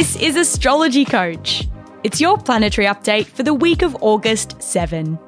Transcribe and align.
This 0.00 0.16
is 0.16 0.34
Astrology 0.34 1.04
Coach. 1.04 1.68
It's 2.04 2.22
your 2.22 2.38
planetary 2.38 2.86
update 2.86 3.26
for 3.26 3.42
the 3.42 3.52
week 3.52 3.82
of 3.82 3.94
August 4.00 4.62
7. 4.62 5.18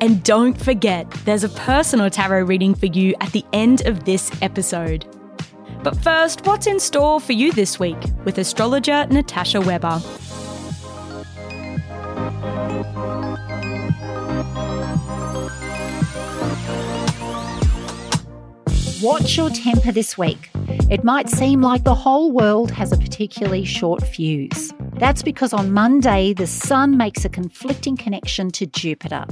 And 0.00 0.24
don't 0.24 0.60
forget, 0.60 1.08
there's 1.24 1.44
a 1.44 1.50
personal 1.50 2.10
tarot 2.10 2.46
reading 2.46 2.74
for 2.74 2.86
you 2.86 3.14
at 3.20 3.30
the 3.30 3.44
end 3.52 3.86
of 3.86 4.06
this 4.06 4.32
episode. 4.42 5.06
But 5.84 5.96
first, 6.02 6.44
what's 6.46 6.66
in 6.66 6.80
store 6.80 7.20
for 7.20 7.32
you 7.32 7.52
this 7.52 7.78
week 7.78 7.96
with 8.24 8.38
astrologer 8.38 9.06
Natasha 9.06 9.60
Weber? 9.60 10.02
Watch 19.00 19.36
your 19.36 19.50
temper 19.50 19.92
this 19.92 20.18
week. 20.18 20.50
It 20.90 21.04
might 21.04 21.28
seem 21.28 21.60
like 21.60 21.84
the 21.84 21.94
whole 21.94 22.32
world 22.32 22.72
has 22.72 22.90
a 22.90 22.96
particularly 22.96 23.64
short 23.64 24.04
fuse. 24.04 24.72
That's 24.94 25.22
because 25.22 25.52
on 25.52 25.70
Monday, 25.70 26.32
the 26.32 26.48
Sun 26.48 26.96
makes 26.96 27.24
a 27.24 27.28
conflicting 27.28 27.96
connection 27.96 28.50
to 28.50 28.66
Jupiter. 28.66 29.24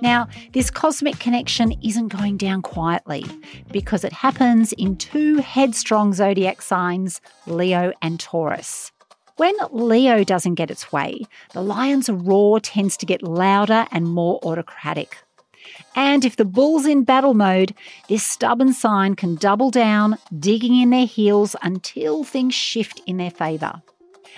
Now, 0.00 0.26
this 0.54 0.72
cosmic 0.72 1.20
connection 1.20 1.72
isn't 1.84 2.08
going 2.08 2.36
down 2.36 2.62
quietly 2.62 3.24
because 3.70 4.02
it 4.02 4.12
happens 4.12 4.72
in 4.72 4.96
two 4.96 5.36
headstrong 5.36 6.14
zodiac 6.14 6.60
signs, 6.60 7.20
Leo 7.46 7.92
and 8.02 8.18
Taurus. 8.18 8.90
When 9.36 9.54
Leo 9.70 10.24
doesn't 10.24 10.56
get 10.56 10.70
its 10.72 10.90
way, 10.90 11.20
the 11.52 11.62
lion's 11.62 12.10
roar 12.10 12.58
tends 12.58 12.96
to 12.96 13.06
get 13.06 13.22
louder 13.22 13.86
and 13.92 14.08
more 14.08 14.40
autocratic. 14.42 15.16
And 15.94 16.24
if 16.24 16.36
the 16.36 16.44
bull's 16.44 16.86
in 16.86 17.04
battle 17.04 17.34
mode, 17.34 17.74
this 18.08 18.24
stubborn 18.26 18.72
sign 18.72 19.14
can 19.16 19.36
double 19.36 19.70
down, 19.70 20.18
digging 20.38 20.76
in 20.76 20.90
their 20.90 21.06
heels 21.06 21.56
until 21.62 22.24
things 22.24 22.54
shift 22.54 23.00
in 23.06 23.16
their 23.16 23.30
favour. 23.30 23.82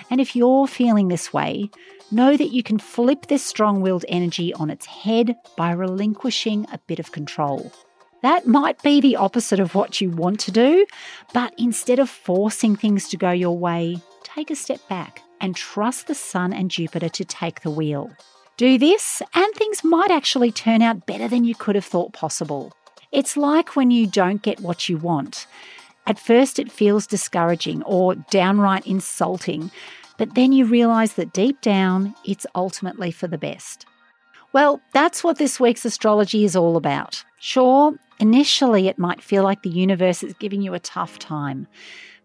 And 0.09 0.21
if 0.21 0.35
you're 0.35 0.67
feeling 0.67 1.07
this 1.07 1.33
way, 1.33 1.69
know 2.11 2.37
that 2.37 2.51
you 2.51 2.63
can 2.63 2.79
flip 2.79 3.27
this 3.27 3.43
strong 3.45 3.81
willed 3.81 4.05
energy 4.07 4.53
on 4.53 4.69
its 4.69 4.85
head 4.85 5.35
by 5.57 5.71
relinquishing 5.71 6.65
a 6.71 6.77
bit 6.87 6.99
of 6.99 7.11
control. 7.11 7.71
That 8.21 8.47
might 8.47 8.81
be 8.81 8.99
the 8.99 9.15
opposite 9.15 9.59
of 9.59 9.75
what 9.75 10.01
you 10.01 10.09
want 10.09 10.39
to 10.41 10.51
do, 10.51 10.85
but 11.33 11.53
instead 11.57 11.99
of 11.99 12.09
forcing 12.09 12.75
things 12.75 13.09
to 13.09 13.17
go 13.17 13.31
your 13.31 13.57
way, 13.57 13.97
take 14.23 14.49
a 14.49 14.55
step 14.55 14.79
back 14.87 15.21
and 15.39 15.55
trust 15.55 16.07
the 16.07 16.15
Sun 16.15 16.53
and 16.53 16.71
Jupiter 16.71 17.09
to 17.09 17.25
take 17.25 17.61
the 17.61 17.69
wheel. 17.69 18.11
Do 18.57 18.79
this, 18.79 19.21
and 19.35 19.53
things 19.53 19.83
might 19.83 20.09
actually 20.09 20.51
turn 20.51 20.81
out 20.81 21.05
better 21.05 21.27
than 21.27 21.43
you 21.43 21.53
could 21.53 21.75
have 21.75 21.85
thought 21.85 22.11
possible. 22.13 22.73
It's 23.11 23.37
like 23.37 23.75
when 23.75 23.91
you 23.91 24.07
don't 24.07 24.41
get 24.41 24.61
what 24.61 24.89
you 24.89 24.97
want. 24.97 25.45
At 26.07 26.17
first, 26.17 26.57
it 26.57 26.71
feels 26.71 27.05
discouraging 27.05 27.83
or 27.83 28.15
downright 28.15 28.87
insulting, 28.87 29.69
but 30.17 30.33
then 30.33 30.53
you 30.53 30.65
realise 30.65 31.13
that 31.13 31.33
deep 31.33 31.61
down, 31.61 32.15
it's 32.25 32.47
ultimately 32.55 33.11
for 33.11 33.27
the 33.27 33.37
best. 33.37 33.85
Well, 34.53 34.81
that's 34.91 35.23
what 35.23 35.37
this 35.37 35.59
week's 35.59 35.85
astrology 35.85 36.43
is 36.43 36.55
all 36.55 36.77
about. 36.77 37.23
Sure, 37.39 37.93
initially 38.19 38.87
it 38.87 38.97
might 38.97 39.21
feel 39.21 39.43
like 39.43 39.61
the 39.61 39.69
universe 39.69 40.23
is 40.23 40.33
giving 40.33 40.63
you 40.63 40.73
a 40.73 40.79
tough 40.79 41.19
time. 41.19 41.67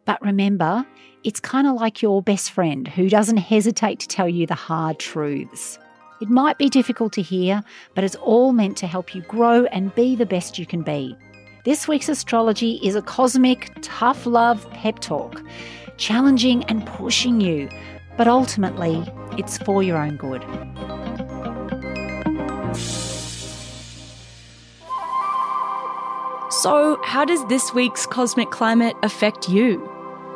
But 0.07 0.23
remember, 0.23 0.87
it's 1.25 1.41
kind 1.41 1.67
of 1.67 1.75
like 1.75 2.01
your 2.01 2.23
best 2.23 2.53
friend 2.53 2.89
who 2.89 3.11
doesn't 3.11 3.37
hesitate 3.37 4.01
to 4.01 4.09
tell 4.09 4.31
you 4.31 4.47
the 4.47 4.55
hard 4.55 4.99
truths. 4.99 5.79
It 6.23 6.31
might 6.31 6.57
be 6.57 6.69
difficult 6.69 7.13
to 7.15 7.21
hear, 7.21 7.65
but 7.97 8.05
it's 8.05 8.15
all 8.15 8.53
meant 8.53 8.77
to 8.77 8.87
help 8.87 9.13
you 9.13 9.23
grow 9.23 9.65
and 9.65 9.93
be 9.97 10.15
the 10.15 10.25
best 10.25 10.57
you 10.57 10.65
can 10.65 10.83
be. 10.83 11.17
This 11.65 11.89
week's 11.89 12.09
astrology 12.09 12.79
is 12.81 12.95
a 12.95 13.03
cosmic, 13.03 13.73
tough 13.83 14.25
love 14.25 14.71
pep 14.71 15.01
talk, 15.01 15.43
challenging 15.97 16.63
and 16.67 16.87
pushing 16.87 17.41
you, 17.41 17.69
but 18.17 18.29
ultimately, 18.29 19.05
it's 19.37 19.59
for 19.59 19.83
your 19.83 19.97
own 19.97 20.17
good. 20.17 20.45
So, 26.53 27.01
how 27.03 27.25
does 27.25 27.45
this 27.49 27.75
week's 27.75 28.07
cosmic 28.07 28.53
climate 28.53 28.95
affect 29.03 29.49
you? 29.49 29.91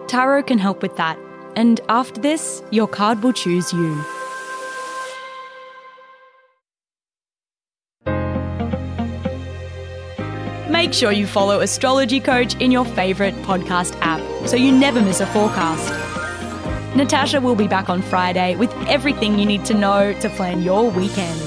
Tarot 0.09 0.43
can 0.43 0.59
help 0.59 0.83
with 0.83 0.97
that. 0.97 1.17
And 1.55 1.81
after 1.89 2.21
this, 2.21 2.61
your 2.73 2.89
card 2.89 3.23
will 3.23 3.33
choose 3.33 3.73
you. 3.73 4.05
Make 10.77 10.93
sure 10.93 11.11
you 11.11 11.27
follow 11.27 11.61
Astrology 11.61 12.21
Coach 12.21 12.55
in 12.57 12.71
your 12.71 12.85
favourite 12.85 13.35
podcast 13.37 13.97
app 14.03 14.21
so 14.47 14.57
you 14.57 14.71
never 14.71 15.01
miss 15.01 15.21
a 15.21 15.27
forecast. 15.27 15.91
Natasha 16.95 17.41
will 17.41 17.57
be 17.57 17.67
back 17.67 17.89
on 17.89 18.03
Friday 18.03 18.57
with 18.57 18.71
everything 18.87 19.39
you 19.39 19.47
need 19.47 19.65
to 19.65 19.73
know 19.73 20.13
to 20.21 20.29
plan 20.29 20.61
your 20.61 20.91
weekend. 20.91 21.41